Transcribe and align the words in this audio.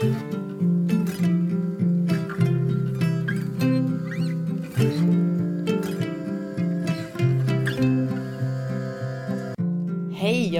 Hej 0.00 0.10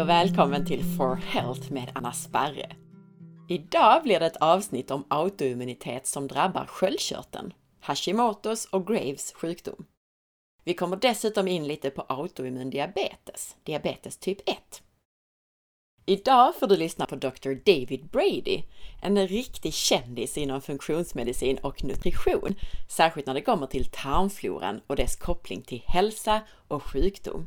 och 0.00 0.08
välkommen 0.08 0.66
till 0.66 0.84
For 0.84 1.14
Health 1.14 1.72
med 1.72 1.90
Anna 1.95 2.12
Sparre. 2.12 2.76
Idag 3.48 4.03
blir 4.03 4.21
det 4.21 4.26
ett 4.26 4.37
avsnitt 4.37 4.91
om 4.91 5.05
autoimmunitet 5.09 6.07
som 6.07 6.29
drabbar 6.29 6.66
sköldkörteln, 6.66 7.52
Hashimotos 7.80 8.64
och 8.64 8.86
Graves 8.86 9.32
sjukdom. 9.32 9.86
Vi 10.64 10.75
kommer 10.75 10.96
dessutom 10.96 11.48
in 11.48 11.66
lite 11.66 11.91
på 11.91 12.02
autoimmun 12.02 12.70
diabetes, 12.70 13.57
diabetes 13.64 14.16
typ 14.16 14.48
1. 14.48 14.82
Idag 16.11 16.54
får 16.54 16.66
du 16.66 16.77
lyssna 16.77 17.06
på 17.06 17.16
Dr. 17.16 17.54
David 17.64 18.06
Brady, 18.06 18.62
en 19.02 19.29
riktig 19.29 19.74
kändis 19.74 20.38
inom 20.38 20.60
funktionsmedicin 20.60 21.59
och 21.59 21.84
nutrition, 21.84 22.55
särskilt 22.88 23.27
när 23.27 23.34
det 23.34 23.41
kommer 23.41 23.66
till 23.66 23.84
tarmfloran 23.84 24.80
och 24.87 24.96
dess 24.96 25.16
koppling 25.16 25.62
till 25.62 25.82
hälsa 25.87 26.41
och 26.68 26.82
sjukdom. 26.82 27.46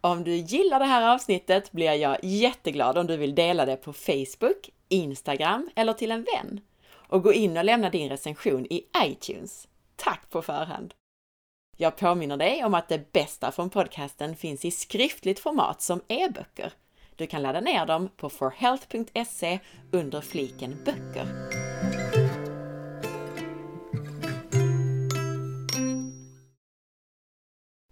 Om 0.00 0.24
du 0.24 0.36
gillar 0.36 0.78
det 0.78 0.84
här 0.84 1.14
avsnittet 1.14 1.72
blir 1.72 1.92
jag 1.92 2.24
jätteglad 2.24 2.98
om 2.98 3.06
du 3.06 3.16
vill 3.16 3.34
dela 3.34 3.66
det 3.66 3.76
på 3.76 3.92
Facebook, 3.92 4.70
Instagram 4.88 5.70
eller 5.76 5.92
till 5.92 6.10
en 6.10 6.26
vän. 6.34 6.60
Och 6.92 7.22
gå 7.22 7.32
in 7.32 7.56
och 7.56 7.64
lämna 7.64 7.90
din 7.90 8.08
recension 8.08 8.66
i 8.70 8.84
iTunes. 9.04 9.68
Tack 9.96 10.30
på 10.30 10.42
förhand! 10.42 10.94
Jag 11.76 11.96
påminner 11.96 12.36
dig 12.36 12.64
om 12.64 12.74
att 12.74 12.88
det 12.88 13.12
bästa 13.12 13.52
från 13.52 13.70
podcasten 13.70 14.36
finns 14.36 14.64
i 14.64 14.70
skriftligt 14.70 15.38
format 15.38 15.82
som 15.82 16.00
e-böcker. 16.08 16.72
Du 17.16 17.26
kan 17.26 17.42
ladda 17.42 17.60
ner 17.60 17.86
dem 17.86 18.08
på 18.16 18.30
forhealth.se 18.30 19.58
under 19.92 20.20
fliken 20.20 20.84
böcker. 20.84 21.26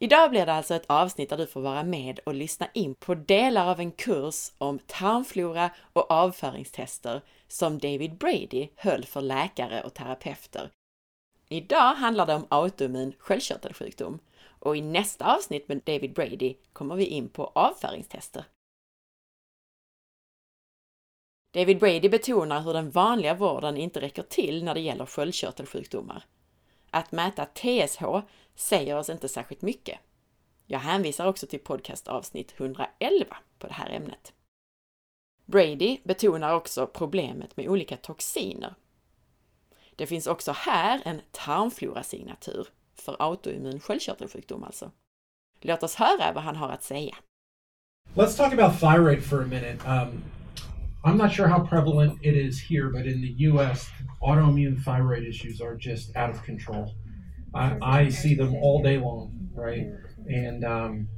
Idag 0.01 0.31
blir 0.31 0.47
det 0.47 0.53
alltså 0.53 0.75
ett 0.75 0.87
avsnitt 0.87 1.31
där 1.31 1.37
du 1.37 1.47
får 1.47 1.61
vara 1.61 1.83
med 1.83 2.19
och 2.27 2.35
lyssna 2.35 2.69
in 2.75 2.95
på 2.95 3.15
delar 3.15 3.71
av 3.71 3.81
en 3.81 3.93
kurs 3.93 4.53
om 4.59 4.79
tarmflora 4.87 5.71
och 5.93 6.11
avföringstester 6.11 7.23
som 7.49 7.79
David 7.79 8.17
Brady 8.17 8.69
höll 8.77 9.05
för 9.05 9.21
läkare 9.21 9.83
och 9.83 9.95
terapeuter. 9.95 10.71
Idag 11.49 11.95
handlar 11.95 12.27
det 12.27 12.35
om 12.35 12.47
autoimmun 12.49 13.15
sköldkörtelsjukdom 13.19 14.19
och 14.59 14.77
i 14.77 14.81
nästa 14.81 15.37
avsnitt 15.37 15.69
med 15.69 15.83
David 15.85 16.13
Brady 16.13 16.55
kommer 16.73 16.97
vi 16.97 17.07
in 17.07 17.29
på 17.29 17.47
avföringstester. 17.55 18.45
David 21.55 21.79
Brady 21.79 22.09
betonar 22.09 22.61
hur 22.61 22.73
den 22.73 22.91
vanliga 22.91 23.35
vården 23.35 23.77
inte 23.77 24.01
räcker 24.01 24.23
till 24.23 24.65
när 24.65 24.75
det 24.75 24.81
gäller 24.81 25.07
sköldkörtelsjukdomar. 25.07 26.25
Att 26.91 27.13
mäta 27.13 27.45
TSH 27.45 28.05
säger 28.55 28.97
oss 28.97 29.11
inte 29.11 29.29
särskilt 29.29 29.63
mycket. 29.63 29.99
Jag 30.67 30.79
hänvisar 30.79 31.27
också 31.27 31.47
till 31.47 31.61
podcastavsnitt 31.61 32.55
111 32.57 33.37
på 33.59 33.67
det 33.67 33.73
här 33.73 33.91
ämnet. 33.91 34.33
Brady 35.47 35.99
betonar 36.05 36.55
också 36.55 36.87
problemet 36.87 37.57
med 37.57 37.69
olika 37.69 37.97
toxiner. 37.97 38.75
Det 39.97 40.07
finns 40.07 40.27
också 40.27 40.53
här 40.53 41.01
en 41.05 41.21
för 42.95 43.17
autoimmun 43.19 43.81
sköldkörtelsjukdom 43.81 44.65
alltså. 44.65 44.91
Låt 45.61 45.83
oss 45.83 45.95
höra 45.95 46.33
vad 46.33 46.45
han 46.45 46.57
har 46.57 46.69
att 46.69 46.83
säga. 46.83 47.15
Let's 48.15 48.37
talk 48.37 48.53
about 48.53 48.81
thyroid 48.81 49.25
for 49.25 49.43
a 49.43 49.47
minute. 49.47 49.79
Um, 49.87 50.23
I'm 51.05 51.17
not 51.17 51.33
sure 51.33 51.49
how 51.49 51.67
prevalent 51.67 52.19
it 52.23 52.35
is 52.35 52.61
here, 52.71 52.89
but 52.91 53.07
in 53.07 53.21
the 53.21 53.35
US, 53.49 53.91
autoimmune 54.23 54.83
thyroid 54.85 55.29
issues 55.29 55.61
are 55.61 55.77
just 55.81 56.17
out 56.17 56.31
of 56.31 56.45
control. 56.45 56.95
I, 57.55 57.77
I 57.83 58.11
see 58.11 58.35
them 58.35 58.55
all 58.55 58.83
day 58.83 58.99
long, 58.99 59.51
right? 59.55 59.87
And 60.29 60.65
um, 60.65 61.09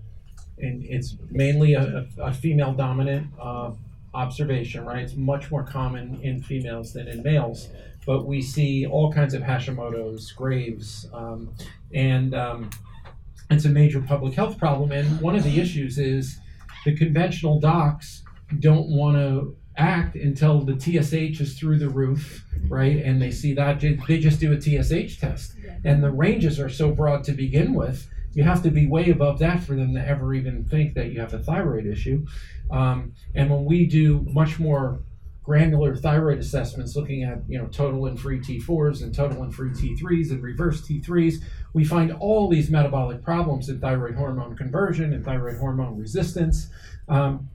and 0.58 0.82
it's 0.84 1.16
mainly 1.30 1.74
a, 1.74 2.06
a 2.18 2.32
female 2.32 2.72
dominant 2.72 3.26
uh, 3.40 3.72
observation, 4.14 4.84
right? 4.84 5.02
It's 5.02 5.14
much 5.14 5.50
more 5.50 5.64
common 5.64 6.20
in 6.22 6.42
females 6.42 6.92
than 6.92 7.08
in 7.08 7.22
males, 7.22 7.68
but 8.06 8.24
we 8.24 8.40
see 8.40 8.86
all 8.86 9.12
kinds 9.12 9.34
of 9.34 9.42
Hashimoto's, 9.42 10.30
Graves, 10.32 11.08
um, 11.12 11.52
and 11.92 12.34
um, 12.34 12.70
it's 13.50 13.64
a 13.64 13.68
major 13.68 14.00
public 14.00 14.34
health 14.34 14.58
problem. 14.58 14.92
And 14.92 15.20
one 15.20 15.34
of 15.34 15.42
the 15.42 15.60
issues 15.60 15.98
is 15.98 16.38
the 16.84 16.96
conventional 16.96 17.58
docs 17.58 18.22
don't 18.60 18.88
want 18.88 19.16
to 19.16 19.56
act 19.76 20.14
until 20.14 20.60
the 20.60 20.78
TSH 20.78 21.40
is 21.40 21.58
through 21.58 21.78
the 21.78 21.88
roof, 21.88 22.44
right? 22.68 22.96
And 23.04 23.20
they 23.20 23.32
see 23.32 23.52
that 23.54 23.80
they 23.80 24.18
just 24.18 24.40
do 24.40 24.52
a 24.52 24.60
TSH 24.60 25.18
test, 25.20 25.54
and 25.84 26.02
the 26.02 26.10
ranges 26.10 26.58
are 26.60 26.70
so 26.70 26.92
broad 26.92 27.24
to 27.24 27.32
begin 27.32 27.74
with. 27.74 28.08
You 28.32 28.44
have 28.44 28.62
to 28.62 28.70
be 28.70 28.86
way 28.86 29.10
above 29.10 29.38
that 29.40 29.62
for 29.62 29.74
them 29.74 29.94
to 29.94 30.06
ever 30.06 30.32
even 30.34 30.64
think 30.64 30.94
that 30.94 31.10
you 31.10 31.20
have 31.20 31.34
a 31.34 31.38
thyroid 31.38 31.86
issue. 31.86 32.26
Um, 32.70 33.14
and 33.34 33.50
when 33.50 33.64
we 33.64 33.86
do 33.86 34.26
much 34.30 34.58
more 34.58 35.00
granular 35.46 35.94
thyroid 35.94 36.38
assessments, 36.38 36.96
looking 36.96 37.22
at 37.22 37.38
you 37.48 37.56
know 37.56 37.66
total 37.68 38.06
and 38.06 38.20
free 38.20 38.40
T4s 38.40 39.02
and 39.02 39.14
total 39.14 39.44
and 39.44 39.54
free 39.54 39.70
T3s 39.70 40.32
and 40.32 40.42
reverse 40.42 40.82
T3s, 40.82 41.36
we 41.72 41.84
find 41.84 42.12
all 42.12 42.48
these 42.48 42.68
metabolic 42.68 43.22
problems 43.22 43.68
in 43.68 43.80
thyroid 43.80 44.16
hormone 44.16 44.56
conversion 44.56 45.14
and 45.14 45.24
thyroid 45.24 45.58
hormone 45.58 45.96
resistance. 45.96 46.68
Um, 47.08 47.48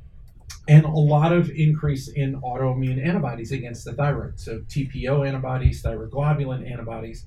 and 0.67 0.85
a 0.85 0.89
lot 0.89 1.33
of 1.33 1.49
increase 1.49 2.07
in 2.07 2.39
autoimmune 2.41 3.05
antibodies 3.05 3.51
against 3.51 3.83
the 3.83 3.93
thyroid. 3.93 4.39
So 4.39 4.59
TPO 4.59 5.27
antibodies, 5.27 5.83
thyroglobulin 5.83 6.69
antibodies. 6.71 7.25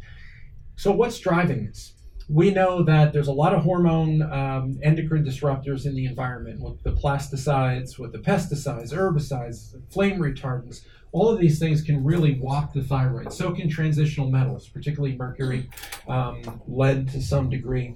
So 0.76 0.92
what's 0.92 1.18
driving 1.18 1.66
this? 1.66 1.92
We 2.28 2.50
know 2.50 2.82
that 2.84 3.12
there's 3.12 3.28
a 3.28 3.32
lot 3.32 3.54
of 3.54 3.62
hormone 3.62 4.22
um, 4.22 4.78
endocrine 4.82 5.24
disruptors 5.24 5.84
in 5.84 5.94
the 5.94 6.06
environment 6.06 6.60
with 6.60 6.82
the 6.82 6.92
plasticides, 6.92 7.98
with 7.98 8.12
the 8.12 8.18
pesticides, 8.18 8.92
herbicides, 8.92 9.74
flame 9.92 10.18
retardants. 10.18 10.84
All 11.12 11.28
of 11.28 11.38
these 11.38 11.58
things 11.58 11.82
can 11.82 12.02
really 12.02 12.34
walk 12.40 12.72
the 12.72 12.82
thyroid. 12.82 13.32
So 13.32 13.52
can 13.52 13.68
transitional 13.68 14.30
metals, 14.30 14.68
particularly 14.68 15.16
mercury, 15.16 15.68
um, 16.08 16.60
lead 16.66 17.08
to 17.10 17.20
some 17.20 17.50
degree. 17.50 17.94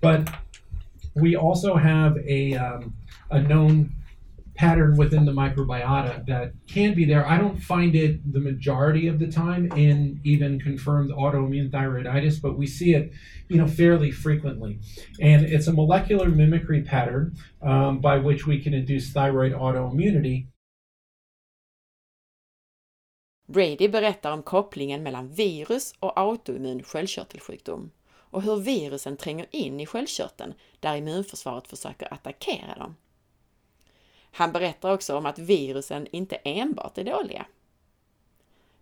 But 0.00 0.28
we 1.14 1.34
also 1.34 1.74
have 1.76 2.16
a, 2.18 2.54
um, 2.54 2.94
a 3.30 3.40
known 3.40 3.94
pattern 4.60 4.94
within 5.02 5.24
the 5.24 5.32
microbiota 5.32 6.14
that 6.26 6.52
can 6.74 6.90
be 6.94 7.06
there. 7.06 7.24
I 7.26 7.36
don't 7.38 7.58
find 7.72 7.92
it 8.04 8.12
the 8.36 8.44
majority 8.50 9.08
of 9.08 9.18
the 9.18 9.30
time 9.42 9.64
in 9.86 10.20
even 10.32 10.60
confirmed 10.60 11.10
autoimmune 11.22 11.70
thyroiditis, 11.70 12.42
but 12.42 12.58
we 12.58 12.66
see 12.66 12.90
it, 12.94 13.10
you 13.48 13.56
know, 13.56 13.66
fairly 13.66 14.10
frequently. 14.10 14.72
And 15.30 15.40
it's 15.54 15.68
a 15.68 15.72
molecular 15.72 16.28
mimicry 16.28 16.82
pattern 16.82 17.24
um, 17.62 18.00
by 18.00 18.16
which 18.18 18.46
we 18.46 18.56
can 18.64 18.74
induce 18.74 19.12
thyroid 19.12 19.52
autoimmunity. 19.52 20.46
Brady 23.48 23.88
berättar 23.88 24.32
om 24.32 24.42
kopplingen 24.42 25.02
mellan 25.02 25.28
virus 25.28 25.94
och 26.00 26.18
autoimmun 26.18 26.82
sköldkörtelsjukdom 26.82 27.90
och 28.32 28.42
hur 28.42 28.56
virusen 28.56 29.16
tränger 29.16 29.46
in 29.50 29.80
i 29.80 29.86
sköldkörteln 29.86 30.54
där 30.80 30.96
immunförsvaret 30.96 31.68
försöker 31.68 32.14
attackera 32.14 32.74
dem. 32.78 32.94
Han 34.30 34.52
berättar 34.52 34.92
också 34.92 35.16
om 35.16 35.26
att 35.26 35.38
virusen 35.38 36.06
inte 36.10 36.36
enbart 36.36 36.98
är 36.98 37.04
dåliga. 37.04 37.46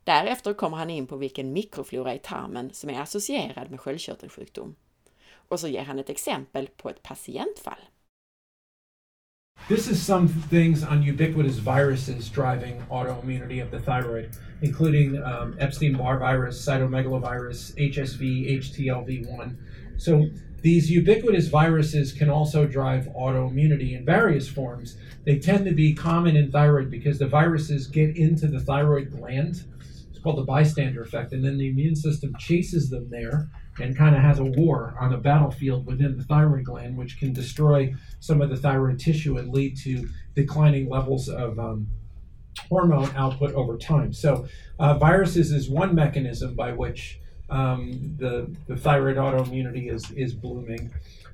Därefter 0.05 0.55
kommer 0.55 0.77
han 0.77 0.91
in 0.91 1.07
på 1.07 1.17
vilken 1.17 1.53
mikroflora 1.53 2.15
i 2.15 2.19
tarmen 2.19 2.71
som 2.73 2.91
är 2.91 3.01
associerad 3.01 3.71
med 3.71 3.81
sköldkörtelsjukdom. 3.81 4.75
Och 5.49 5.61
så 5.61 5.69
ger 5.69 5.83
han 5.83 5.99
ett 5.99 6.11
exempel 6.11 6.69
på 6.77 6.91
ett 6.91 7.03
patientfall. 7.03 7.81
This 9.69 9.91
is 9.91 10.07
some 10.07 10.29
things 10.51 10.83
on 10.83 11.03
ubiquitous 11.03 11.59
viruses 11.59 12.31
driving 12.31 12.83
autoimmunity 12.91 13.61
of 13.61 13.71
the 13.71 13.81
thyroid, 13.81 14.31
including 14.63 15.17
um, 15.17 15.57
Epstein-Barr 15.59 16.19
virus, 16.19 16.65
cytomegalovirus, 16.65 17.75
HSV, 17.77 18.23
HTLV1. 18.49 19.57
So 19.99 20.31
these 20.61 20.91
ubiquitous 20.91 21.49
viruses 21.49 22.13
can 22.13 22.29
also 22.29 22.67
drive 22.67 23.07
autoimmunity 23.17 23.97
in 23.97 24.05
various 24.05 24.49
forms. 24.49 24.97
They 25.25 25.39
tend 25.39 25.65
to 25.67 25.73
be 25.73 25.95
common 25.95 26.37
in 26.37 26.51
thyroid 26.51 26.91
because 26.91 27.19
the 27.19 27.29
viruses 27.29 27.87
get 27.87 28.17
into 28.17 28.49
the 28.49 28.61
thyroid 28.61 29.11
gland. 29.13 29.65
It's 30.11 30.19
called 30.19 30.39
the 30.39 30.43
bystander 30.43 31.03
effect, 31.03 31.33
and 31.33 31.45
then 31.45 31.59
the 31.59 31.69
immune 31.69 31.95
system 31.95 32.35
chases 32.39 32.91
them 32.91 33.09
there 33.09 33.49
and 33.81 33.97
kind 33.97 34.17
of 34.17 34.23
has 34.23 34.41
a 34.41 34.45
war 34.45 34.97
on 35.01 35.13
a 35.13 35.19
battlefield 35.19 35.87
within 35.87 36.17
the 36.17 36.25
thyroid 36.25 36.65
gland, 36.65 36.97
which 36.97 37.21
can 37.21 37.33
destroy 37.33 37.95
some 38.19 38.43
of 38.43 38.51
the 38.51 38.57
thyroid 38.57 38.99
tissue 38.99 39.39
and 39.39 39.55
lead 39.55 39.77
to 39.77 40.09
declining 40.35 40.89
levels 40.89 41.29
of 41.29 41.59
um, 41.61 41.87
hormone 42.69 43.11
output 43.15 43.55
over 43.55 43.79
time. 43.79 44.13
So, 44.13 44.49
uh, 44.81 44.99
viruses 44.99 45.53
is 45.53 45.71
one 45.71 45.95
mechanism 45.95 46.55
by 46.55 46.73
which 46.73 47.21
um, 47.51 48.17
the, 48.19 48.55
the 48.67 48.77
thyroid 48.77 49.17
autoimmunity 49.17 49.93
is, 49.93 50.11
is 50.13 50.35
blooming. 50.35 50.91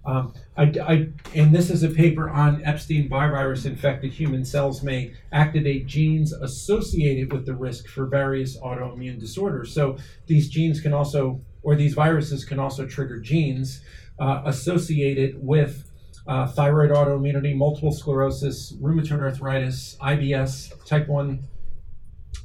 Um, 0.07 0.35
I, 0.57 0.63
I, 0.83 1.09
and 1.35 1.55
this 1.55 1.71
is 1.71 1.83
a 1.83 1.89
paper 1.89 2.29
on 2.29 2.63
Epstein-Barr 2.65 3.31
virus 3.31 3.65
infected 3.65 4.13
human 4.13 4.45
cells 4.45 4.83
may 4.83 5.15
activate 5.33 5.87
genes 5.87 6.33
associated 6.33 7.33
with 7.33 7.47
the 7.47 7.55
risk 7.55 7.89
for 7.89 8.07
various 8.07 8.59
autoimmune 8.59 9.19
disorders. 9.19 9.73
So 9.73 9.97
these 10.27 10.51
genes 10.51 10.81
can 10.81 10.93
also, 10.93 11.41
or 11.63 11.75
these 11.75 11.95
viruses 11.95 12.45
can 12.45 12.59
also 12.59 12.87
trigger 12.87 13.19
genes 13.19 13.81
uh, 14.19 14.43
associated 14.45 15.43
with 15.43 15.91
uh, 16.27 16.49
thyroid 16.49 16.91
autoimmunity, 16.91 17.57
multiple 17.57 17.93
sclerosis, 17.93 18.73
rheumatoid 18.75 19.21
arthritis, 19.21 19.97
IBS, 20.01 20.85
type 20.87 21.09
1 21.09 21.43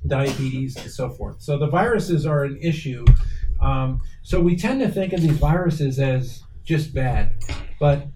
diabetes, 0.07 0.77
and 0.77 0.89
so 0.89 1.10
forth. 1.10 1.42
So 1.42 1.57
the 1.57 1.68
viruses 1.68 2.25
are 2.25 2.44
an 2.44 2.57
issue. 2.62 3.06
Um, 3.62 4.02
so 4.24 4.40
we 4.40 4.56
tend 4.56 4.82
to 4.82 4.90
think 4.90 5.14
of 5.14 5.22
these 5.22 5.38
viruses 5.38 6.00
as 6.00 6.44
just 6.64 6.94
bad, 6.94 7.34
but 7.80 8.08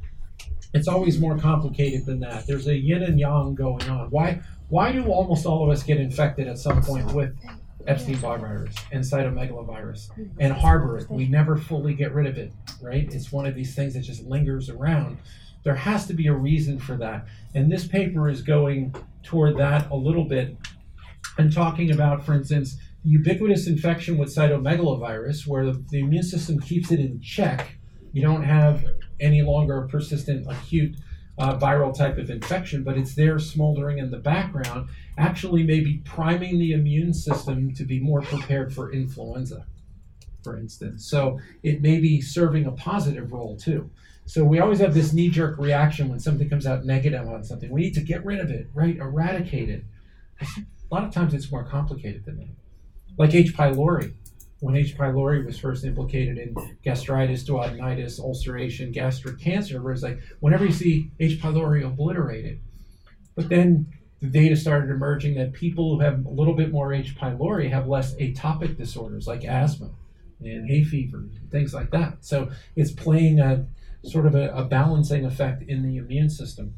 it's 0.73 0.87
always 0.87 1.19
more 1.19 1.37
complicated 1.37 2.05
than 2.05 2.19
that. 2.21 2.47
There's 2.47 2.67
a 2.67 2.75
yin 2.75 3.03
and 3.03 3.19
yang 3.19 3.55
going 3.55 3.89
on. 3.89 4.09
Why? 4.09 4.41
Why 4.69 4.91
do 4.91 5.05
almost 5.11 5.45
all 5.45 5.63
of 5.63 5.69
us 5.69 5.83
get 5.83 5.97
infected 5.97 6.47
at 6.47 6.57
some 6.57 6.81
point 6.81 7.13
with 7.13 7.35
Epstein-Barr 7.85 8.39
virus 8.39 8.73
and 8.91 9.03
cytomegalovirus 9.03 10.09
and 10.39 10.51
harbor 10.53 10.97
it? 10.97 11.09
We 11.09 11.27
never 11.27 11.57
fully 11.57 11.93
get 11.93 12.13
rid 12.13 12.25
of 12.25 12.37
it, 12.37 12.53
right? 12.81 13.07
It's 13.13 13.31
one 13.31 13.45
of 13.45 13.53
these 13.53 13.75
things 13.75 13.93
that 13.93 14.01
just 14.01 14.23
lingers 14.23 14.69
around. 14.69 15.17
There 15.63 15.75
has 15.75 16.07
to 16.07 16.13
be 16.13 16.27
a 16.27 16.33
reason 16.33 16.79
for 16.79 16.97
that, 16.97 17.27
and 17.53 17.71
this 17.71 17.87
paper 17.87 18.29
is 18.29 18.41
going 18.41 18.95
toward 19.21 19.57
that 19.57 19.91
a 19.91 19.95
little 19.95 20.25
bit 20.25 20.57
and 21.37 21.53
talking 21.53 21.91
about, 21.91 22.25
for 22.25 22.33
instance, 22.33 22.77
ubiquitous 23.03 23.67
infection 23.67 24.17
with 24.17 24.33
cytomegalovirus, 24.33 25.45
where 25.45 25.65
the, 25.65 25.83
the 25.89 25.99
immune 25.99 26.23
system 26.23 26.59
keeps 26.59 26.91
it 26.91 26.99
in 26.99 27.19
check. 27.21 27.75
You 28.13 28.21
don't 28.21 28.43
have 28.43 28.85
any 29.19 29.41
longer 29.41 29.83
a 29.83 29.87
persistent 29.87 30.45
acute 30.49 30.95
uh, 31.37 31.57
viral 31.57 31.95
type 31.95 32.17
of 32.17 32.29
infection, 32.29 32.83
but 32.83 32.97
it's 32.97 33.15
there 33.15 33.39
smoldering 33.39 33.97
in 33.97 34.11
the 34.11 34.17
background, 34.17 34.89
actually 35.17 35.63
maybe 35.63 36.01
priming 36.05 36.59
the 36.59 36.73
immune 36.73 37.13
system 37.13 37.73
to 37.73 37.83
be 37.83 37.99
more 37.99 38.21
prepared 38.21 38.73
for 38.73 38.91
influenza, 38.91 39.65
for 40.43 40.57
instance. 40.57 41.05
So 41.09 41.39
it 41.63 41.81
may 41.81 41.99
be 41.99 42.21
serving 42.21 42.65
a 42.65 42.71
positive 42.71 43.31
role 43.31 43.57
too. 43.57 43.89
So 44.25 44.45
we 44.45 44.59
always 44.59 44.79
have 44.79 44.93
this 44.93 45.11
knee 45.11 45.29
jerk 45.29 45.57
reaction 45.57 46.07
when 46.07 46.19
something 46.19 46.49
comes 46.49 46.65
out 46.65 46.85
negative 46.85 47.27
on 47.27 47.43
something. 47.43 47.69
We 47.71 47.81
need 47.81 47.95
to 47.95 48.01
get 48.01 48.23
rid 48.23 48.39
of 48.39 48.49
it, 48.51 48.69
right? 48.73 48.95
Eradicate 48.95 49.69
it. 49.69 49.83
A 50.41 50.93
lot 50.93 51.03
of 51.03 51.13
times 51.13 51.33
it's 51.33 51.51
more 51.51 51.63
complicated 51.65 52.23
than 52.25 52.37
that. 52.37 52.62
Like 53.17 53.33
H. 53.33 53.55
pylori. 53.55 54.13
When 54.59 54.75
H. 54.75 54.97
pylori 54.97 55.45
was 55.45 55.59
first 55.59 55.83
implicated 55.83 56.37
in 56.37 56.55
gastritis, 56.83 57.43
duodenitis, 57.43 58.19
ulceration, 58.19 58.91
gastric 58.91 59.39
cancer, 59.39 59.81
where 59.81 59.93
it's 59.93 60.03
like 60.03 60.19
whenever 60.39 60.65
you 60.65 60.71
see 60.71 61.11
H. 61.19 61.41
pylori, 61.41 61.85
obliterated. 61.85 62.61
But 63.35 63.49
then 63.49 63.87
the 64.21 64.29
data 64.29 64.55
started 64.55 64.89
emerging 64.89 65.35
that 65.35 65.51
people 65.51 65.95
who 65.95 66.01
have 66.01 66.25
a 66.25 66.29
little 66.29 66.55
bit 66.55 66.71
more 66.71 66.93
H. 66.93 67.15
pylori 67.15 67.69
have 67.69 67.87
less 67.87 68.15
atopic 68.15 68.77
disorders 68.77 69.27
like 69.27 69.43
asthma 69.43 69.89
and 70.39 70.67
hay 70.69 70.83
fever, 70.83 71.17
and 71.17 71.51
things 71.51 71.73
like 71.73 71.91
that. 71.91 72.17
So 72.21 72.49
it's 72.75 72.91
playing 72.91 73.39
a 73.39 73.65
sort 74.03 74.25
of 74.25 74.35
a, 74.35 74.49
a 74.51 74.65
balancing 74.65 75.25
effect 75.25 75.63
in 75.63 75.83
the 75.83 75.97
immune 75.97 76.29
system. 76.29 76.75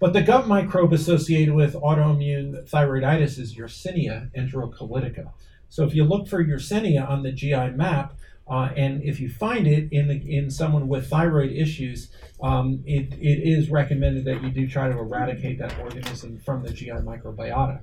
But 0.00 0.12
the 0.12 0.22
gut 0.22 0.46
microbe 0.46 0.92
associated 0.92 1.54
with 1.54 1.74
autoimmune 1.74 2.68
thyroiditis 2.70 3.38
is 3.38 3.56
Yersinia 3.56 4.30
enterocolitica. 4.36 5.32
So 5.68 5.84
if 5.84 5.94
you 5.94 6.04
look 6.04 6.28
for 6.28 6.42
Yersinia 6.44 7.08
on 7.08 7.22
the 7.22 7.32
GI 7.32 7.70
map, 7.70 8.14
uh, 8.48 8.70
and 8.76 9.02
if 9.02 9.20
you 9.20 9.28
find 9.28 9.66
it 9.66 9.88
in 9.92 10.08
the, 10.08 10.36
in 10.36 10.50
someone 10.50 10.88
with 10.88 11.08
thyroid 11.08 11.52
issues, 11.52 12.10
um, 12.42 12.82
it, 12.86 13.12
it 13.14 13.42
is 13.42 13.70
recommended 13.70 14.24
that 14.24 14.42
you 14.42 14.50
do 14.50 14.66
try 14.66 14.88
to 14.88 14.98
eradicate 14.98 15.58
that 15.58 15.78
organism 15.80 16.38
from 16.38 16.62
the 16.62 16.72
GI 16.72 16.90
microbiota. 16.90 17.80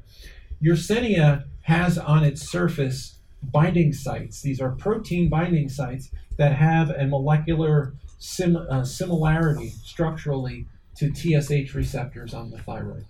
Yersinia 0.63 1.44
has 1.61 1.97
on 1.97 2.23
its 2.23 2.50
surface 2.50 3.19
binding 3.44 3.94
sites. 3.94 4.41
These 4.41 4.59
are 4.59 4.71
protein 4.71 5.29
binding 5.29 5.69
sites 5.69 6.09
that 6.38 6.56
have 6.56 6.89
a 6.89 7.06
molecular 7.06 7.94
sim, 8.18 8.56
uh, 8.56 8.83
similarity 8.83 9.69
structurally 9.83 10.65
to 10.97 11.13
TSH 11.13 11.74
receptors 11.74 12.33
on 12.33 12.51
the 12.51 12.57
thyroid. 12.59 13.06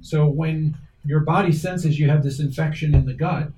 So 0.00 0.26
when 0.26 0.76
your 1.04 1.20
body 1.20 1.52
senses 1.52 1.98
you 1.98 2.08
have 2.08 2.22
this 2.22 2.40
infection 2.40 2.94
in 2.94 3.06
the 3.06 3.14
gut 3.14 3.48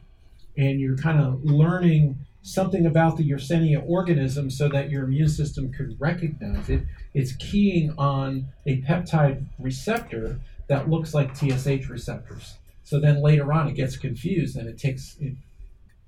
and 0.56 0.80
you're 0.80 0.96
kind 0.96 1.20
of 1.20 1.44
learning 1.44 2.18
something 2.42 2.86
about 2.86 3.16
the 3.16 3.28
Yersinia 3.28 3.82
organism 3.86 4.50
so 4.50 4.68
that 4.68 4.90
your 4.90 5.04
immune 5.04 5.28
system 5.28 5.72
could 5.72 6.00
recognize 6.00 6.68
it, 6.68 6.82
it's 7.14 7.32
keying 7.36 7.92
on 7.98 8.46
a 8.66 8.80
peptide 8.82 9.44
receptor 9.58 10.38
that 10.68 10.88
looks 10.88 11.14
like 11.14 11.34
TSH 11.36 11.88
receptors. 11.88 12.54
So 12.84 13.00
then 13.00 13.20
later 13.20 13.52
on 13.52 13.68
it 13.68 13.74
gets 13.74 13.96
confused 13.96 14.56
and 14.56 14.68
it 14.68 14.78
takes 14.78 15.16
it, 15.20 15.34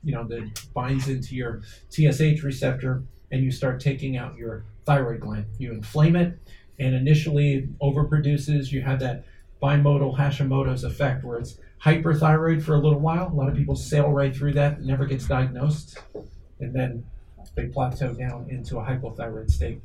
you 0.04 0.12
know, 0.12 0.24
that 0.28 0.64
binds 0.74 1.08
into 1.08 1.34
your 1.34 1.62
TSH 1.90 2.42
receptor 2.42 3.02
and 3.32 3.42
you 3.42 3.50
start 3.50 3.80
taking 3.80 4.16
out 4.16 4.36
your 4.36 4.64
thyroid 4.86 5.20
gland. 5.20 5.46
You 5.58 5.72
inflame 5.72 6.16
it, 6.16 6.38
and 6.78 6.94
initially 6.94 7.68
overproduces. 7.82 8.70
You 8.70 8.82
have 8.82 9.00
that 9.00 9.24
bimodal 9.62 10.16
Hashimoto's 10.16 10.84
effect 10.84 11.24
where 11.24 11.38
it's 11.38 11.58
hyperthyroid 11.82 12.62
for 12.62 12.74
a 12.74 12.78
little 12.78 13.00
while. 13.00 13.28
A 13.28 13.34
lot 13.34 13.48
of 13.48 13.56
people 13.56 13.76
sail 13.76 14.10
right 14.10 14.34
through 14.34 14.54
that, 14.54 14.82
never 14.82 15.06
gets 15.06 15.26
diagnosed, 15.26 15.98
and 16.60 16.74
then 16.74 17.04
they 17.54 17.66
plateau 17.66 18.14
down 18.14 18.46
into 18.48 18.78
a 18.78 18.84
hypothyroid 18.84 19.50
state. 19.50 19.80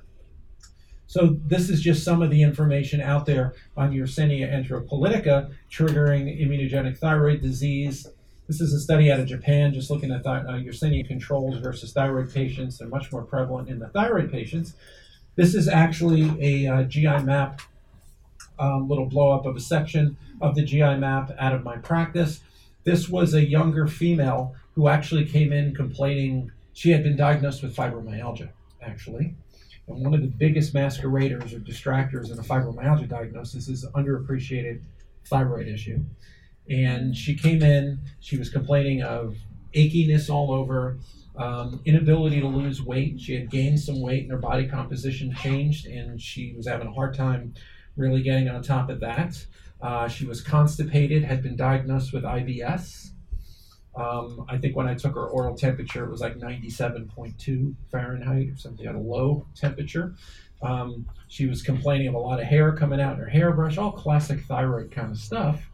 So 1.07 1.37
this 1.45 1.69
is 1.69 1.81
just 1.81 2.03
some 2.03 2.21
of 2.21 2.31
the 2.31 2.41
information 2.41 3.01
out 3.01 3.25
there 3.25 3.53
on 3.77 3.91
Yersinia 3.91 4.51
enterocolitica 4.51 5.53
triggering 5.71 6.41
immunogenic 6.41 6.97
thyroid 6.97 7.41
disease. 7.41 8.07
This 8.47 8.59
is 8.59 8.73
a 8.73 8.79
study 8.79 9.11
out 9.11 9.19
of 9.19 9.27
Japan, 9.27 9.73
just 9.73 9.91
looking 9.91 10.11
at 10.11 10.23
th- 10.23 10.45
uh, 10.47 10.53
Yersinia 10.53 11.07
controls 11.07 11.59
versus 11.59 11.93
thyroid 11.93 12.33
patients. 12.33 12.77
They're 12.77 12.87
much 12.87 13.11
more 13.11 13.23
prevalent 13.23 13.69
in 13.69 13.79
the 13.79 13.89
thyroid 13.89 14.31
patients. 14.31 14.73
This 15.35 15.55
is 15.55 15.67
actually 15.67 16.31
a 16.39 16.67
uh, 16.67 16.83
GI 16.83 17.23
map, 17.23 17.61
um, 18.59 18.87
little 18.87 19.05
blow 19.05 19.31
up 19.31 19.45
of 19.45 19.55
a 19.55 19.59
section 19.59 20.17
of 20.41 20.55
the 20.55 20.63
GI 20.63 20.97
map 20.97 21.31
out 21.39 21.53
of 21.53 21.63
my 21.63 21.77
practice. 21.77 22.41
This 22.83 23.09
was 23.09 23.33
a 23.33 23.43
younger 23.43 23.87
female 23.87 24.55
who 24.75 24.87
actually 24.87 25.25
came 25.25 25.51
in 25.51 25.73
complaining 25.73 26.51
she 26.73 26.91
had 26.91 27.03
been 27.03 27.15
diagnosed 27.15 27.63
with 27.63 27.75
fibromyalgia, 27.75 28.49
actually. 28.81 29.35
And 29.87 30.03
one 30.03 30.13
of 30.13 30.21
the 30.21 30.27
biggest 30.27 30.73
masqueraders 30.73 31.53
or 31.53 31.59
distractors 31.59 32.31
in 32.31 32.39
a 32.39 32.43
fibromyalgia 32.43 33.07
diagnosis 33.07 33.67
is 33.67 33.85
underappreciated 33.93 34.81
thyroid 35.25 35.67
issue. 35.67 36.03
And 36.69 37.15
she 37.15 37.35
came 37.35 37.61
in, 37.61 37.99
she 38.19 38.37
was 38.37 38.49
complaining 38.49 39.01
of 39.03 39.37
achiness 39.75 40.29
all 40.29 40.51
over, 40.51 40.97
um, 41.35 41.81
inability 41.85 42.39
to 42.41 42.47
lose 42.47 42.81
weight. 42.81 43.19
She 43.19 43.33
had 43.33 43.49
gained 43.49 43.79
some 43.79 44.01
weight 44.01 44.23
and 44.23 44.31
her 44.31 44.37
body 44.37 44.67
composition 44.67 45.33
changed, 45.33 45.87
and 45.87 46.21
she 46.21 46.53
was 46.55 46.67
having 46.67 46.87
a 46.87 46.93
hard 46.93 47.15
time 47.15 47.53
really 47.95 48.21
getting 48.21 48.49
on 48.49 48.61
top 48.61 48.89
of 48.89 48.99
that. 48.99 49.45
Uh, 49.81 50.07
she 50.07 50.25
was 50.25 50.41
constipated, 50.41 51.23
had 51.23 51.41
been 51.41 51.55
diagnosed 51.55 52.13
with 52.13 52.23
IBS. 52.23 53.09
Um, 53.95 54.45
I 54.49 54.57
think 54.57 54.75
when 54.75 54.87
I 54.87 54.95
took 54.95 55.13
her 55.13 55.27
oral 55.27 55.55
temperature, 55.55 56.05
it 56.05 56.09
was 56.09 56.21
like 56.21 56.37
97.2 56.37 57.75
Fahrenheit 57.91 58.49
or 58.49 58.57
something 58.57 58.85
at 58.87 58.95
a 58.95 58.99
low 58.99 59.45
temperature. 59.55 60.15
Um, 60.61 61.05
she 61.27 61.45
was 61.45 61.61
complaining 61.61 62.07
of 62.07 62.13
a 62.13 62.19
lot 62.19 62.39
of 62.39 62.45
hair 62.45 62.71
coming 62.71 63.01
out 63.01 63.13
in 63.13 63.19
her 63.19 63.29
hairbrush, 63.29 63.77
all 63.77 63.91
classic 63.91 64.41
thyroid 64.45 64.91
kind 64.91 65.11
of 65.11 65.17
stuff. 65.17 65.69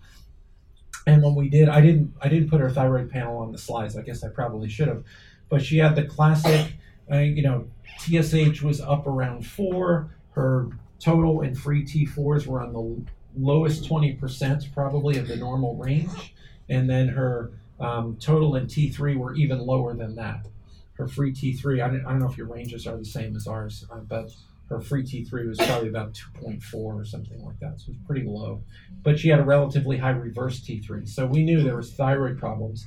And 1.06 1.24
when 1.24 1.36
we 1.36 1.48
did, 1.48 1.70
I 1.70 1.80
didn't, 1.80 2.14
I 2.22 2.28
didn't 2.28 2.50
put 2.50 2.60
her 2.60 2.70
thyroid 2.70 3.10
panel 3.10 3.38
on 3.38 3.52
the 3.52 3.58
slides. 3.58 3.96
I 3.96 4.02
guess 4.02 4.24
I 4.24 4.30
probably 4.30 4.68
should 4.68 4.88
have 4.88 5.04
but 5.50 5.64
she 5.64 5.78
had 5.78 5.96
the 5.96 6.04
classic, 6.04 6.74
uh, 7.12 7.18
you 7.18 7.42
know, 7.42 7.68
TSH 8.00 8.62
was 8.62 8.80
up 8.80 9.08
around 9.08 9.46
four. 9.46 10.16
Her 10.32 10.70
total 11.00 11.42
and 11.42 11.58
free 11.58 11.84
T4s 11.84 12.46
were 12.46 12.62
on 12.62 12.74
the 12.74 13.06
lowest 13.36 13.90
20% 13.90 14.74
probably 14.74 15.18
of 15.18 15.28
the 15.28 15.36
normal 15.36 15.76
range. 15.76 16.34
And 16.70 16.90
then 16.90 17.08
her 17.10 17.52
um, 17.80 18.18
total 18.20 18.56
and 18.56 18.68
T3 18.68 19.18
were 19.18 19.34
even 19.36 19.60
lower 19.60 19.94
than 19.94 20.16
that. 20.16 20.46
Her 20.94 21.08
free 21.08 21.34
T3, 21.34 21.82
I 21.84 21.88
don't, 21.88 22.06
I 22.06 22.10
don't 22.12 22.20
know 22.20 22.30
if 22.30 22.38
your 22.38 22.48
ranges 22.48 22.86
are 22.86 22.98
the 22.98 23.06
same 23.06 23.36
as 23.36 23.48
ours, 23.48 23.86
uh, 23.92 24.00
but 24.00 24.32
her 24.68 24.82
free 24.82 25.04
T3 25.04 25.48
was 25.48 25.58
probably 25.58 25.90
about 25.90 26.14
2.4 26.14 26.74
or 26.74 27.06
something 27.06 27.44
like 27.44 27.60
that. 27.60 27.80
So 27.80 27.86
it 27.90 27.90
was 27.90 27.98
pretty 28.06 28.26
low. 28.28 28.64
But 29.02 29.18
she 29.18 29.30
had 29.30 29.40
a 29.40 29.44
relatively 29.44 29.98
high 29.98 30.10
reverse 30.12 30.60
T3. 30.60 31.08
So 31.08 31.26
we 31.26 31.44
knew 31.44 31.64
there 31.64 31.78
was 31.78 31.94
thyroid 31.94 32.38
problems. 32.38 32.86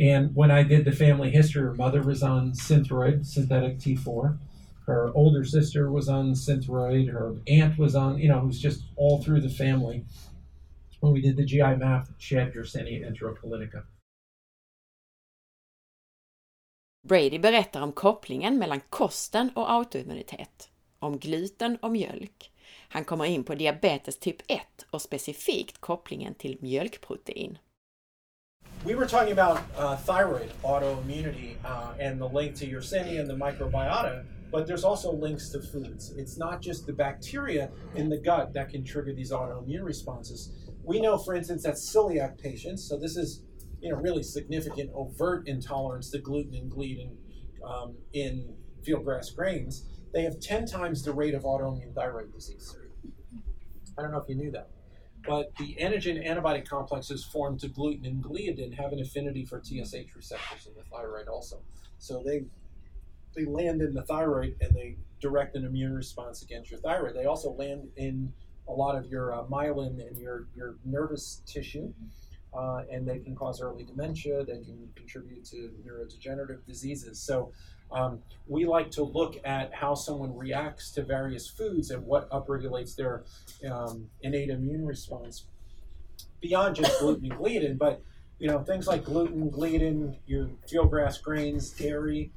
And 0.00 0.34
when 0.34 0.50
I 0.50 0.62
did 0.62 0.84
the 0.84 0.92
family 0.92 1.30
history, 1.30 1.62
her 1.62 1.74
mother 1.74 2.02
was 2.02 2.22
on 2.22 2.52
Synthroid, 2.52 3.26
synthetic 3.26 3.78
T4. 3.78 4.38
Her 4.86 5.12
older 5.14 5.44
sister 5.44 5.90
was 5.90 6.08
on 6.08 6.34
Synthroid. 6.34 7.12
Her 7.12 7.34
aunt 7.46 7.78
was 7.78 7.94
on, 7.94 8.18
you 8.18 8.28
know, 8.28 8.38
it 8.38 8.46
was 8.46 8.60
just 8.60 8.84
all 8.96 9.22
through 9.22 9.40
the 9.40 9.48
family. 9.48 10.04
When 11.00 11.12
we 11.12 11.20
did 11.20 11.36
the 11.36 11.44
GI 11.44 11.76
map, 11.76 12.08
she 12.18 12.36
had 12.36 12.54
Yersinia 12.54 13.06
enteropolitica. 13.06 13.82
Brady 17.08 17.38
berättar 17.38 17.82
om 17.82 17.92
kopplingen 17.92 18.58
mellan 18.58 18.80
kosten 18.80 19.50
och 19.54 19.70
autoimmunitet, 19.70 20.70
om 20.98 21.18
gluten 21.18 21.76
och 21.76 21.92
mjölk. 21.92 22.50
Han 22.88 23.04
kommer 23.04 23.24
in 23.24 23.44
på 23.44 23.54
diabetes 23.54 24.18
typ 24.18 24.36
1 24.48 24.60
och 24.90 25.02
specifikt 25.02 25.80
kopplingen 25.80 26.34
till 26.34 26.58
mjölkprotein. 26.60 27.58
We 28.84 28.94
were 28.94 29.06
talking 29.06 29.32
about 29.32 29.62
uh, 29.76 29.96
thyroid 29.96 30.52
autoimmunity 30.62 31.56
uh, 31.64 31.94
and 31.98 32.20
the 32.20 32.28
link 32.28 32.54
to 32.56 32.66
Yersinia 32.66 33.20
and 33.20 33.28
the 33.28 33.34
microbiota, 33.34 34.24
but 34.52 34.66
there's 34.68 34.84
also 34.84 35.12
links 35.12 35.48
to 35.50 35.60
foods. 35.60 36.12
It's 36.16 36.38
not 36.38 36.62
just 36.62 36.86
the 36.86 36.92
bacteria 36.92 37.70
in 37.96 38.08
the 38.08 38.18
gut 38.18 38.54
that 38.54 38.70
can 38.70 38.84
trigger 38.84 39.12
these 39.12 39.32
autoimmune 39.32 39.82
responses. 39.82 40.52
We 40.84 41.00
know, 41.00 41.18
for 41.18 41.34
instance, 41.34 41.64
that 41.64 41.74
celiac 41.74 42.40
patients, 42.40 42.88
so 42.88 42.96
this 42.96 43.16
is 43.16 43.42
you 43.80 43.90
know 43.90 43.98
really 43.98 44.22
significant 44.22 44.90
overt 44.94 45.48
intolerance 45.48 46.10
to 46.10 46.18
gluten 46.18 46.54
and 46.54 46.70
gluten 46.70 47.18
um, 47.66 47.96
in 48.12 48.54
fieldgrass 48.86 49.34
grains, 49.34 49.86
they 50.14 50.22
have 50.22 50.38
10 50.40 50.66
times 50.66 51.02
the 51.02 51.12
rate 51.12 51.34
of 51.34 51.42
autoimmune 51.42 51.94
thyroid 51.94 52.32
disease. 52.32 52.76
I 53.98 54.02
don't 54.02 54.12
know 54.12 54.20
if 54.20 54.28
you 54.28 54.36
knew 54.36 54.52
that. 54.52 54.70
But 55.28 55.54
the 55.56 55.76
antigen 55.80 56.24
antibody 56.24 56.62
complexes 56.62 57.24
formed 57.24 57.60
to 57.60 57.68
gluten 57.68 58.06
and 58.06 58.22
gliadin 58.22 58.74
have 58.74 58.92
an 58.92 59.00
affinity 59.00 59.44
for 59.44 59.62
TSH 59.62 60.16
receptors 60.16 60.66
in 60.66 60.74
the 60.74 60.82
thyroid 60.90 61.28
also. 61.28 61.60
So 61.98 62.22
they 62.24 62.44
they 63.34 63.44
land 63.44 63.82
in 63.82 63.94
the 63.94 64.02
thyroid 64.02 64.56
and 64.60 64.74
they 64.74 64.96
direct 65.20 65.56
an 65.56 65.64
immune 65.64 65.94
response 65.94 66.42
against 66.42 66.70
your 66.70 66.80
thyroid. 66.80 67.14
They 67.14 67.26
also 67.26 67.52
land 67.52 67.88
in 67.96 68.32
a 68.68 68.72
lot 68.72 68.96
of 68.96 69.06
your 69.06 69.34
uh, 69.34 69.44
myelin 69.44 70.06
and 70.06 70.16
your, 70.18 70.46
your 70.54 70.76
nervous 70.84 71.42
tissue, 71.46 71.92
uh, 72.56 72.82
and 72.90 73.06
they 73.06 73.18
can 73.18 73.34
cause 73.34 73.60
early 73.60 73.84
dementia. 73.84 74.44
They 74.44 74.60
can 74.60 74.88
contribute 74.94 75.44
to 75.46 75.70
neurodegenerative 75.86 76.64
diseases. 76.66 77.20
So 77.20 77.52
um, 77.92 78.20
we 78.46 78.64
like 78.66 78.90
to 78.92 79.02
look 79.02 79.36
at 79.44 79.72
how 79.74 79.94
someone 79.94 80.36
reacts 80.36 80.90
to 80.92 81.02
various 81.02 81.48
foods 81.48 81.90
and 81.90 82.04
what 82.04 82.28
upregulates 82.30 82.96
their 82.96 83.24
um, 83.70 84.08
innate 84.22 84.50
immune 84.50 84.86
response 84.86 85.44
beyond 86.40 86.76
just 86.76 86.98
gluten 87.00 87.30
and 87.30 87.40
gliadin, 87.40 87.78
but 87.78 88.02
you 88.38 88.48
know 88.48 88.62
things 88.62 88.86
like 88.86 89.04
gluten, 89.04 89.50
gliadin, 89.50 90.16
your 90.26 90.50
fieldgrass 90.70 91.22
grains, 91.22 91.70
dairy. 91.70 92.30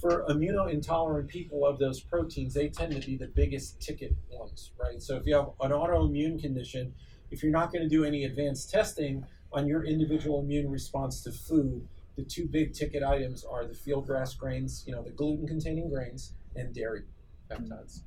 For 0.00 0.24
immuno-intolerant 0.28 1.28
people 1.28 1.64
of 1.64 1.78
those 1.78 2.00
proteins, 2.00 2.54
they 2.54 2.68
tend 2.68 3.00
to 3.00 3.06
be 3.06 3.16
the 3.16 3.28
biggest 3.28 3.80
ticket 3.80 4.12
ones, 4.30 4.72
right? 4.80 5.00
So 5.00 5.16
if 5.16 5.26
you 5.26 5.36
have 5.36 5.50
an 5.60 5.70
autoimmune 5.70 6.40
condition, 6.40 6.94
if 7.30 7.42
you're 7.42 7.52
not 7.52 7.72
going 7.72 7.82
to 7.82 7.88
do 7.88 8.04
any 8.04 8.24
advanced 8.24 8.70
testing 8.70 9.24
on 9.52 9.68
your 9.68 9.84
individual 9.84 10.40
immune 10.40 10.70
response 10.70 11.22
to 11.22 11.32
food, 11.32 11.86
the 12.18 12.24
two 12.24 12.48
big 12.48 12.74
ticket 12.74 13.04
items 13.04 13.44
are 13.44 13.64
the 13.64 13.74
field 13.74 14.04
grass 14.04 14.34
grains, 14.34 14.82
you 14.86 14.92
know, 14.92 15.02
the 15.04 15.10
gluten 15.10 15.46
containing 15.46 15.88
grains, 15.88 16.32
and 16.56 16.74
dairy 16.74 17.02
peptides. 17.48 18.00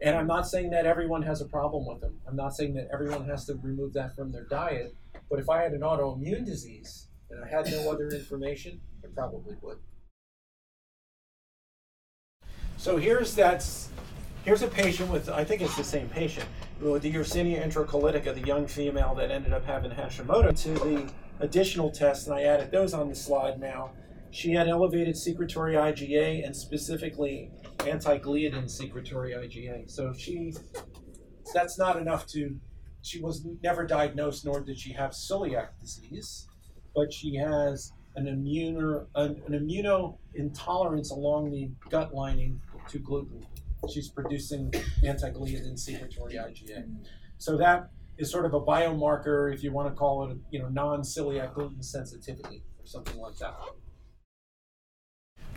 And 0.00 0.16
I'm 0.16 0.26
not 0.26 0.48
saying 0.48 0.70
that 0.70 0.86
everyone 0.86 1.22
has 1.22 1.42
a 1.42 1.44
problem 1.44 1.86
with 1.86 2.00
them. 2.00 2.18
I'm 2.26 2.36
not 2.36 2.56
saying 2.56 2.72
that 2.74 2.88
everyone 2.90 3.26
has 3.28 3.44
to 3.46 3.54
remove 3.62 3.92
that 3.92 4.16
from 4.16 4.32
their 4.32 4.46
diet. 4.46 4.96
But 5.28 5.40
if 5.40 5.50
I 5.50 5.62
had 5.62 5.72
an 5.72 5.82
autoimmune 5.82 6.46
disease 6.46 7.08
and 7.30 7.44
I 7.44 7.48
had 7.48 7.70
no 7.70 7.92
other 7.92 8.08
information, 8.08 8.80
I 9.04 9.08
probably 9.14 9.56
would. 9.60 9.76
So 12.78 12.96
here's 12.96 13.34
that's 13.34 13.90
here's 14.46 14.62
a 14.62 14.68
patient 14.68 15.10
with 15.10 15.28
I 15.28 15.44
think 15.44 15.60
it's 15.60 15.76
the 15.76 15.84
same 15.84 16.08
patient 16.08 16.46
with 16.80 17.02
the 17.02 17.12
Yersinia 17.12 17.62
enterocolitica, 17.62 18.34
the 18.34 18.46
young 18.46 18.66
female 18.66 19.14
that 19.16 19.30
ended 19.30 19.52
up 19.52 19.66
having 19.66 19.90
Hashimoto. 19.90 20.58
To 20.62 20.68
the 20.70 21.12
additional 21.40 21.90
tests, 21.90 22.26
and 22.26 22.34
I 22.34 22.42
added 22.42 22.70
those 22.70 22.94
on 22.94 23.08
the 23.08 23.14
slide 23.14 23.60
now. 23.60 23.90
She 24.30 24.52
had 24.52 24.68
elevated 24.68 25.16
secretory 25.16 25.74
IgA 25.74 26.44
and 26.44 26.54
specifically 26.56 27.50
anti-gliadin 27.86 28.68
secretory 28.68 29.32
IgA. 29.32 29.90
So 29.90 30.12
she, 30.12 30.54
that's 31.52 31.78
not 31.78 31.96
enough 31.96 32.26
to, 32.28 32.56
she 33.02 33.20
was 33.20 33.46
never 33.62 33.86
diagnosed, 33.86 34.44
nor 34.44 34.60
did 34.60 34.78
she 34.78 34.92
have 34.92 35.12
celiac 35.12 35.68
disease, 35.80 36.48
but 36.94 37.12
she 37.12 37.36
has 37.36 37.92
an 38.16 38.28
immune 38.28 39.06
an, 39.14 39.42
an 39.46 39.52
immuno 39.52 40.16
intolerance 40.34 41.10
along 41.10 41.50
the 41.50 41.70
gut 41.90 42.14
lining 42.14 42.60
to 42.88 42.98
gluten. 42.98 43.44
She's 43.92 44.08
producing 44.08 44.72
anti-gliadin 45.04 45.78
secretory 45.78 46.34
IgA. 46.34 46.86
So 47.38 47.56
that 47.58 47.90
is 48.18 48.30
sort 48.30 48.44
of 48.44 48.54
a 48.54 48.60
biomarker, 48.60 49.52
if 49.52 49.62
you 49.62 49.72
want 49.72 49.88
to 49.88 49.94
call 49.94 50.30
it, 50.30 50.36
you 50.50 50.58
know, 50.58 50.68
non-celiac 50.68 51.54
gluten 51.54 51.82
sensitivity 51.82 52.62
or 52.78 52.86
something 52.86 53.18
like 53.18 53.36
that. 53.38 53.54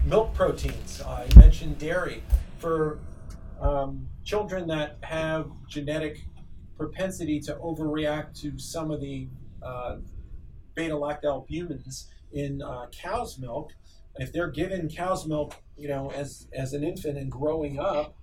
Milk 0.06 0.34
proteins. 0.34 1.02
I 1.02 1.28
mentioned 1.36 1.78
dairy 1.78 2.24
for 2.60 3.00
um, 3.60 4.08
children 4.24 4.68
that 4.68 4.98
have 5.02 5.52
genetic 5.68 6.22
propensity 6.78 7.40
to 7.42 7.56
overreact 7.56 8.40
to 8.42 8.58
some 8.58 8.92
of 8.92 9.02
the 9.02 9.28
uh, 9.62 9.98
beta 10.76 10.94
lactalbumins 10.94 12.06
in 12.32 12.62
uh, 12.62 12.86
cow's 12.92 13.38
milk. 13.38 13.74
If 14.16 14.32
they're 14.32 14.50
given 14.52 14.90
cow's 14.90 15.28
milk, 15.28 15.56
you 15.76 15.88
know, 15.88 16.12
as 16.12 16.48
as 16.54 16.74
an 16.74 16.84
infant 16.84 17.18
and 17.18 17.32
growing 17.32 17.80
up, 17.80 18.16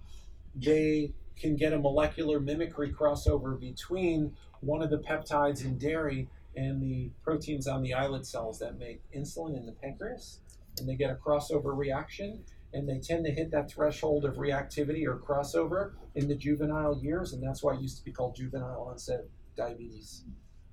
they 0.54 1.12
can 1.36 1.56
get 1.56 1.72
a 1.72 1.78
molecular 1.78 2.40
mimicry 2.40 2.92
crossover 2.92 3.58
between 3.58 4.36
one 4.60 4.82
of 4.82 4.90
the 4.90 4.98
peptides 4.98 5.64
in 5.64 5.78
dairy 5.78 6.28
and 6.56 6.82
the 6.82 7.10
proteins 7.22 7.66
on 7.66 7.82
the 7.82 7.94
islet 7.94 8.24
cells 8.26 8.58
that 8.58 8.78
make 8.78 9.02
insulin 9.12 9.56
in 9.56 9.66
the 9.66 9.72
pancreas. 9.72 10.40
And 10.78 10.88
they 10.88 10.94
get 10.94 11.10
a 11.10 11.14
crossover 11.14 11.76
reaction, 11.76 12.44
and 12.72 12.88
they 12.88 12.98
tend 12.98 13.24
to 13.24 13.30
hit 13.30 13.50
that 13.52 13.70
threshold 13.70 14.24
of 14.24 14.36
reactivity 14.36 15.06
or 15.06 15.18
crossover 15.18 15.92
in 16.14 16.28
the 16.28 16.34
juvenile 16.34 16.98
years, 16.98 17.32
and 17.32 17.42
that's 17.42 17.62
why 17.62 17.74
it 17.74 17.80
used 17.80 17.98
to 17.98 18.04
be 18.04 18.12
called 18.12 18.34
juvenile 18.34 18.88
onset 18.90 19.24
diabetes. 19.56 20.24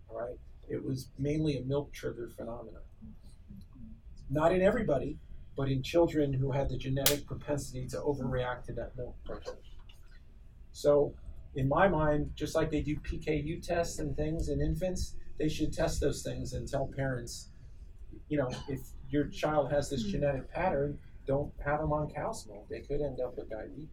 All 0.09 0.19
right, 0.19 0.37
it 0.69 0.83
was 0.83 1.09
mainly 1.17 1.57
a 1.57 1.61
milk 1.61 1.93
triggered 1.93 2.33
phenomenon. 2.33 2.81
Not 4.29 4.53
in 4.53 4.61
everybody, 4.61 5.19
but 5.55 5.69
in 5.69 5.83
children 5.83 6.33
who 6.33 6.51
had 6.51 6.69
the 6.69 6.77
genetic 6.77 7.27
propensity 7.27 7.87
to 7.89 7.97
overreact 7.97 8.63
to 8.65 8.73
that 8.73 8.95
milk 8.97 9.15
protein. 9.25 9.55
So, 10.71 11.13
in 11.55 11.67
my 11.67 11.87
mind, 11.87 12.31
just 12.35 12.55
like 12.55 12.71
they 12.71 12.81
do 12.81 12.95
PKU 12.97 13.61
tests 13.61 13.99
and 13.99 14.15
things 14.15 14.49
in 14.49 14.61
infants, 14.61 15.15
they 15.37 15.49
should 15.49 15.73
test 15.73 15.99
those 15.99 16.23
things 16.23 16.53
and 16.53 16.67
tell 16.67 16.89
parents, 16.95 17.49
you 18.29 18.37
know, 18.37 18.49
if 18.69 18.79
your 19.09 19.27
child 19.27 19.71
has 19.71 19.89
this 19.89 20.03
mm-hmm. 20.03 20.11
genetic 20.11 20.51
pattern, 20.51 20.97
don't 21.27 21.51
have 21.63 21.79
them 21.79 21.91
on 21.91 22.11
milk. 22.15 22.67
They 22.69 22.81
could 22.81 23.01
end 23.01 23.19
up 23.23 23.37
with 23.37 23.49
diabetes. 23.49 23.89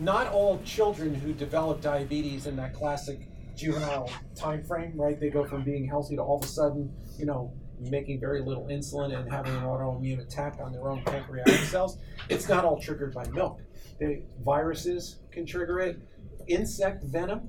Not 0.00 0.28
all 0.28 0.60
children 0.64 1.14
who 1.14 1.32
develop 1.32 1.80
diabetes 1.80 2.46
in 2.46 2.56
that 2.56 2.74
classic 2.74 3.28
juvenile 3.56 4.10
time 4.36 4.64
frame, 4.64 4.92
right? 4.94 5.18
They 5.18 5.30
go 5.30 5.44
from 5.44 5.64
being 5.64 5.86
healthy 5.86 6.16
to 6.16 6.22
all 6.22 6.38
of 6.38 6.44
a 6.44 6.48
sudden, 6.48 6.94
you 7.18 7.26
know, 7.26 7.52
making 7.80 8.20
very 8.20 8.40
little 8.40 8.66
insulin 8.66 9.16
and 9.16 9.30
having 9.30 9.54
an 9.54 9.62
autoimmune 9.62 10.20
attack 10.20 10.58
on 10.62 10.72
their 10.72 10.88
own 10.90 11.02
pancreatic 11.02 11.60
cells. 11.60 11.98
It's 12.28 12.48
not 12.48 12.64
all 12.64 12.80
triggered 12.80 13.14
by 13.14 13.26
milk. 13.28 13.60
The 13.98 14.22
viruses 14.44 15.20
can 15.30 15.46
trigger 15.46 15.80
it. 15.80 15.98
Insect 16.46 17.04
venom, 17.04 17.48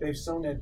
they've 0.00 0.16
shown 0.16 0.42
that 0.42 0.60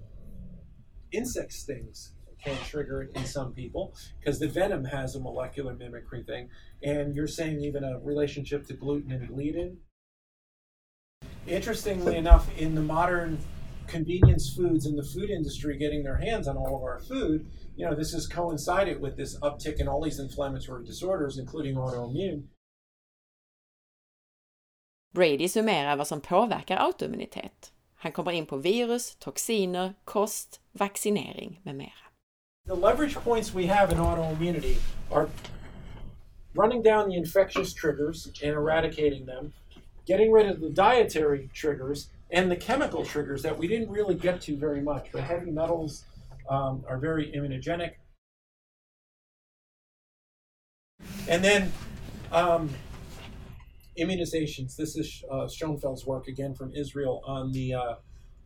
insect 1.12 1.52
stings 1.52 2.12
can 2.44 2.56
trigger 2.64 3.02
it 3.02 3.11
in 3.16 3.25
some 3.25 3.52
people 3.52 3.94
because 4.18 4.38
the 4.38 4.49
venom 4.49 4.85
has 4.85 5.16
a 5.16 5.20
molecular 5.20 5.75
mimicry 5.75 6.23
thing. 6.25 6.49
And 6.82 7.14
you're 7.14 7.26
saying 7.26 7.61
even 7.61 7.85
a 7.85 7.99
relationship 7.99 8.66
to 8.66 8.75
gluten 8.75 9.12
and 9.12 9.28
gliadin. 9.28 9.76
Interestingly 11.46 12.16
enough, 12.16 12.46
in 12.58 12.75
the 12.75 12.80
modern 12.80 13.38
convenience 13.88 14.55
foods 14.57 14.87
in 14.87 14.97
the 14.97 15.02
food 15.02 15.31
industry 15.31 15.76
getting 15.78 16.02
their 16.02 16.16
hands 16.16 16.49
on 16.49 16.57
all 16.57 16.76
of 16.76 16.83
our 16.83 17.00
food, 17.00 17.47
you 17.76 17.87
know, 17.87 17.95
this 17.95 18.12
has 18.12 18.26
coincided 18.26 19.00
with 19.00 19.16
this 19.16 19.38
uptick 19.40 19.81
in 19.81 19.88
all 19.88 20.02
these 20.02 20.19
inflammatory 20.19 20.85
disorders, 20.85 21.38
including 21.38 21.76
autoimmune. 21.76 22.49
Brady 25.14 25.49
summerar 25.49 25.97
vad 25.97 26.07
som 26.07 26.21
påverkar 26.21 26.76
autoimmunitet. 26.76 27.73
Han 27.95 28.12
kommer 28.12 28.33
in 28.33 28.47
på 28.47 28.57
virus, 28.57 29.16
toxiner, 29.16 29.95
kost, 30.05 30.61
vaccinering 30.73 31.61
med 31.62 31.75
mera. 31.76 31.90
The 32.66 32.75
leverage 32.75 33.14
points 33.14 33.55
we 33.55 33.66
have 33.66 33.93
in 33.93 33.99
autoimmunity 33.99 34.76
are 35.11 35.28
running 36.55 36.83
down 36.83 37.09
the 37.09 37.16
infectious 37.16 37.75
triggers 37.75 38.26
and 38.43 38.52
eradicating 38.52 39.26
them, 39.26 39.52
getting 40.07 40.33
rid 40.33 40.50
of 40.50 40.61
the 40.61 40.71
dietary 40.71 41.49
triggers 41.55 42.09
and 42.30 42.50
the 42.50 42.56
chemical 42.56 43.04
triggers 43.04 43.42
that 43.42 43.56
we 43.56 43.68
didn't 43.68 43.90
really 43.90 44.14
get 44.14 44.40
to 44.42 44.56
very 44.56 44.80
much. 44.80 45.09
But 45.12 45.23
heavy 45.23 45.50
metals 45.50 46.04
um, 46.49 46.85
are 46.88 46.99
very 46.99 47.33
immunogenic. 47.33 47.92
And 51.28 51.42
then 51.42 51.73
um, 52.33 52.71
immunizations. 53.99 54.76
This 54.76 54.97
is 54.97 55.25
uh, 55.30 55.47
Shoenfeld's 55.47 56.06
work 56.06 56.28
again 56.28 56.54
from 56.54 56.73
Israel 56.75 57.23
on 57.26 57.52
the 57.52 57.75
uh, 57.75 57.95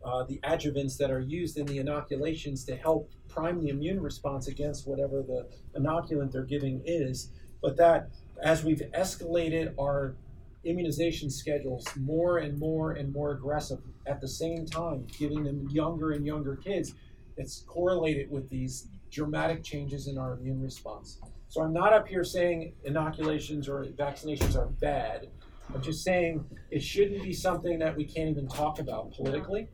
uh, 0.04 0.24
the 0.24 0.40
adjuvants 0.44 0.96
that 0.96 1.10
are 1.10 1.20
used 1.20 1.58
in 1.58 1.66
the 1.66 1.76
inoculations 1.76 2.64
to 2.64 2.74
help 2.74 3.10
prime 3.28 3.60
the 3.60 3.68
immune 3.68 4.00
response 4.00 4.48
against 4.48 4.86
whatever 4.86 5.22
the 5.22 5.46
inoculant 5.78 6.32
they're 6.32 6.42
giving 6.42 6.80
is. 6.86 7.28
but 7.60 7.76
that 7.76 8.08
as 8.42 8.64
we've 8.64 8.82
escalated 8.96 9.74
our 9.78 10.14
immunization 10.64 11.30
schedules 11.30 11.86
more 11.96 12.38
and 12.38 12.58
more 12.58 12.92
and 12.92 13.12
more 13.12 13.32
aggressive 13.32 13.78
at 14.06 14.20
the 14.20 14.28
same 14.28 14.66
time, 14.66 15.06
giving 15.18 15.44
them 15.44 15.66
younger 15.70 16.12
and 16.12 16.26
younger 16.26 16.56
kids, 16.56 16.94
it's 17.36 17.62
correlated 17.66 18.30
with 18.30 18.48
these 18.50 18.88
dramatic 19.10 19.62
changes 19.62 20.06
in 20.06 20.18
our 20.18 20.34
immune 20.34 20.60
response. 20.60 21.18
So 21.48 21.62
I'm 21.62 21.72
not 21.72 21.92
up 21.92 22.06
here 22.06 22.24
saying 22.24 22.74
inoculations 22.84 23.68
or 23.68 23.84
vaccinations 23.84 24.56
are 24.56 24.66
bad. 24.66 25.28
I'm 25.74 25.82
just 25.82 26.04
saying 26.04 26.44
it 26.70 26.82
shouldn't 26.82 27.22
be 27.22 27.32
something 27.32 27.78
that 27.78 27.96
we 27.96 28.04
can't 28.04 28.28
even 28.28 28.48
talk 28.48 28.78
about 28.78 29.12
politically. 29.12 29.68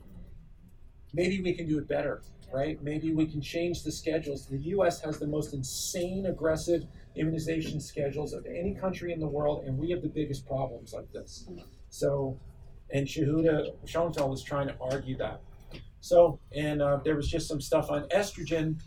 Maybe 1.13 1.41
we 1.41 1.55
can 1.55 1.67
do 1.67 1.79
it 1.79 1.89
better, 1.89 2.23
right? 2.53 2.83
Maybe 2.83 3.13
we 3.13 3.27
can 3.27 3.41
change 3.41 3.83
the 3.83 3.93
schedules. 3.93 4.47
The 4.47 4.59
US 4.59 5.01
has 5.01 5.19
the 5.19 5.27
most 5.27 5.55
insane 5.55 6.27
aggressive 6.27 6.85
immunization 7.15 7.81
schedules 7.81 8.33
of 8.33 8.47
any 8.47 8.75
country 8.75 9.13
in 9.13 9.21
the 9.21 9.27
world, 9.27 9.65
and 9.65 9.79
we 9.79 9.91
have 9.91 10.03
the 10.03 10.09
biggest 10.09 10.47
problems 10.47 10.93
like 10.93 11.11
this. 11.13 11.49
So, 11.89 12.39
and 12.93 13.07
Yehuda 13.07 13.75
Shoenfeld 13.87 14.29
was 14.29 14.43
trying 14.43 14.69
to 14.69 14.77
argue 14.81 15.17
that. 15.19 15.41
So, 16.01 16.39
and 16.55 16.83
uh, 16.83 17.01
there 17.05 17.17
was 17.17 17.29
just 17.29 17.49
some 17.49 17.61
stuff 17.61 17.91
on 17.91 18.09
estrogen 18.11 18.81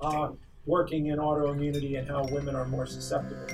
uh, 0.00 0.30
working 0.66 1.06
in 1.06 1.18
autoimmunity 1.18 1.98
and 1.98 2.08
how 2.08 2.24
women 2.30 2.54
are 2.54 2.66
more 2.66 2.86
susceptible. 2.86 3.46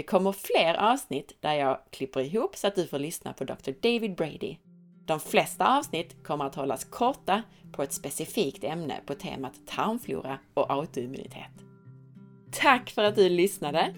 Det 0.00 0.04
kommer 0.04 0.32
fler 0.32 0.74
avsnitt 0.74 1.36
där 1.40 1.54
jag 1.54 1.78
klipper 1.90 2.20
ihop 2.20 2.56
så 2.56 2.66
att 2.66 2.74
du 2.74 2.86
får 2.86 2.98
lyssna 2.98 3.32
på 3.32 3.44
Dr. 3.44 3.72
David 3.82 4.14
Brady. 4.16 4.56
De 5.04 5.20
flesta 5.20 5.78
avsnitt 5.78 6.24
kommer 6.24 6.44
att 6.44 6.54
hållas 6.54 6.84
korta 6.84 7.42
på 7.72 7.82
ett 7.82 7.92
specifikt 7.92 8.64
ämne 8.64 9.00
på 9.06 9.14
temat 9.14 9.52
tarmflora 9.66 10.38
och 10.54 10.70
autoimmunitet. 10.72 11.50
Tack 12.52 12.90
för 12.90 13.04
att 13.04 13.16
du 13.16 13.28
lyssnade! 13.28 13.94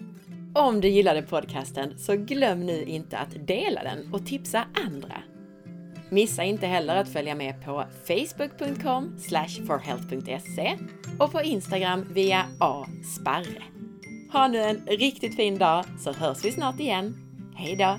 Om 0.55 0.81
du 0.81 0.87
gillade 0.87 1.21
podcasten 1.21 1.99
så 1.99 2.15
glöm 2.15 2.65
nu 2.65 2.83
inte 2.83 3.17
att 3.17 3.47
dela 3.47 3.83
den 3.83 4.13
och 4.13 4.25
tipsa 4.25 4.67
andra. 4.85 5.23
Missa 6.09 6.43
inte 6.43 6.67
heller 6.67 6.95
att 6.95 7.13
följa 7.13 7.35
med 7.35 7.65
på 7.65 7.85
facebook.com 8.07 9.17
forhealth.se 9.67 10.77
och 11.19 11.31
på 11.31 11.41
Instagram 11.41 12.13
via 12.13 12.45
asparre. 12.59 13.72
Ha 14.33 14.47
nu 14.47 14.57
en 14.57 14.81
riktigt 14.87 15.35
fin 15.35 15.57
dag 15.57 15.85
så 15.99 16.11
hörs 16.11 16.45
vi 16.45 16.51
snart 16.51 16.79
igen. 16.79 17.15
Hejdå! 17.55 17.97